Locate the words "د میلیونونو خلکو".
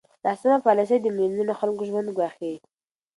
1.01-1.83